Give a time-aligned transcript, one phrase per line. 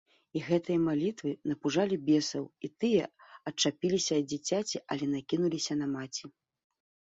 [0.37, 3.05] І гэтыя малітвы напужалі бесаў, і тыя
[3.53, 6.25] адчапіліся ад дзіцяці, але накінуліся на маці.